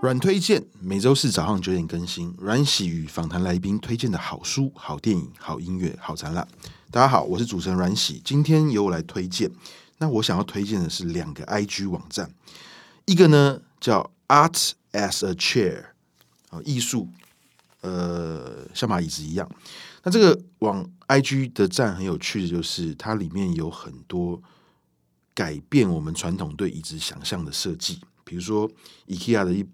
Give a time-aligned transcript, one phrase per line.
[0.00, 6.48] 阮推荐每周四早上九点更新，阮喜与访谈来宾推荐的好书、好电影、好音乐、好展览。
[6.90, 9.50] 大家好，我是主持人阮喜，今天由我来推荐。
[9.98, 12.30] 那我想要推荐的是两个 IG 网站，
[13.04, 15.86] 一个呢叫 Art as a Chair，
[16.50, 17.08] 啊，艺术，
[17.80, 19.50] 呃，像把椅子一样。
[20.04, 24.40] 那这个网 IG 的站很有趣的就是，它里面有很多
[25.34, 28.70] 改变我们传统对椅子想象的设计，比如说
[29.06, 29.66] IKEA 的一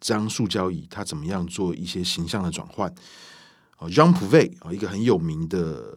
[0.00, 2.92] 张塑胶椅，它怎么样做一些形象的转换？
[3.78, 5.96] 哦，Jean Prouvé 啊，一个很有名的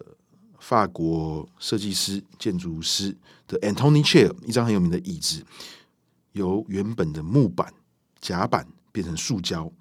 [0.59, 3.15] 法国设计师、建筑师
[3.47, 5.45] 的 Antony Chair，一张很有名的椅子，
[6.33, 7.73] 由原本的木板
[8.19, 9.71] 甲板变成塑胶。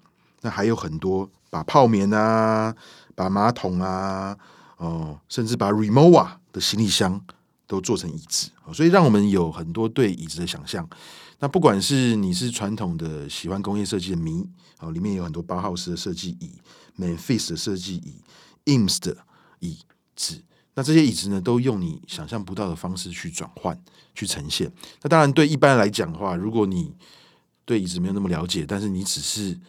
[0.41, 2.73] 那还有很多把泡棉啊、
[3.13, 4.37] 把马桶啊、
[4.77, 7.21] 哦，甚至把 Rimowa 的行李箱
[7.67, 10.87] 都做成椅子，所以让我们有很多对椅子的想象。
[11.39, 14.47] 那不管是你是传统的喜欢工业设计的迷，
[14.79, 16.51] 哦，里面有很多包浩斯的设计椅、
[16.97, 18.21] Memphis 的设计椅、
[18.65, 19.17] ems 的
[19.59, 19.77] 椅
[20.15, 20.41] 子，
[20.79, 23.77] 那这些椅子呢，都用你想象不到的方式去转换、
[24.15, 24.71] 去呈现。
[25.01, 26.95] 那当然，对一般人来讲的话，如果你
[27.65, 29.59] 对椅子没有那么了解，但是你只是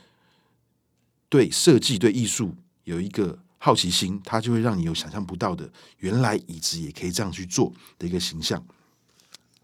[1.28, 8.64] 对设计、对艺术有一个好奇心，它就会让你有想象不到的，原来椅子也可以这样去做的一个形象，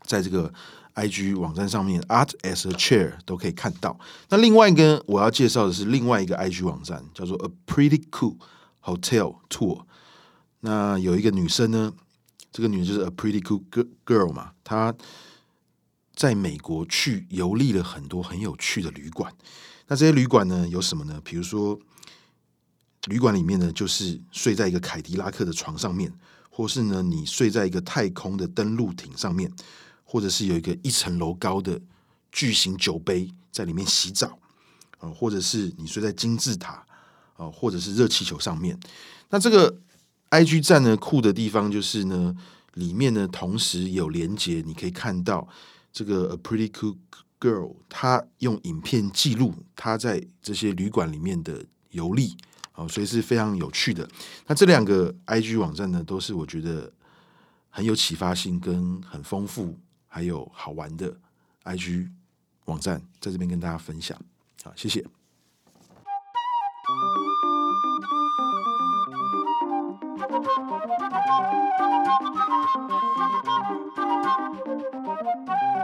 [0.03, 0.53] 在这个
[0.97, 3.97] IG 网站上面，Art as a Chair 都可以看到。
[4.31, 8.37] 那另外一个我要介绍的是另外一个 IG 网站，叫做 A Pretty Cool
[8.83, 9.85] Hotel Tour。
[10.61, 11.93] 那有一个女生呢，
[12.51, 13.63] 这个女就是 A Pretty Cool
[14.05, 14.95] Girl 嘛，她
[16.15, 19.35] 在美国去游历了很多很有趣的旅馆。
[19.89, 21.21] 那这些旅馆呢，有什么呢？
[21.25, 21.79] 比如说。
[23.09, 26.13] 旅馆里面呢，就是睡在一个凯迪拉克的床上面，
[26.51, 29.49] 或是呢，你睡在一个太空的登陆艇上面，
[30.03, 31.81] 或者是有一个一层楼高的
[32.33, 34.37] 巨型酒杯在里面洗澡，
[34.99, 36.85] 啊，或者是你睡在金字塔，
[37.37, 38.77] 啊，或者是热气球上面。
[39.31, 39.81] 那这个
[40.31, 42.35] IG 站呢，酷的地方就是呢，
[42.75, 45.49] 里面呢同时有连接，你可以看到
[45.93, 46.97] 这个 A Pretty Cool
[47.41, 52.37] Girl，她用影片记录她在这些旅馆里面的游历。
[52.79, 54.07] 哦，所以是非常有趣的。
[54.47, 56.93] 那这两个 IG 网站呢，都是我觉得
[57.71, 61.17] 很有启发性、跟很丰富还有好玩的
[61.65, 62.11] IG
[62.67, 64.21] 网站，在这边跟大家分享。
[64.63, 65.03] 好，谢谢。
[72.19, 72.37] Thank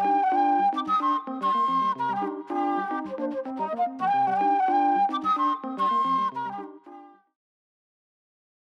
[0.07, 0.12] you.